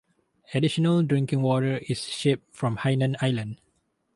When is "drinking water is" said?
1.03-2.05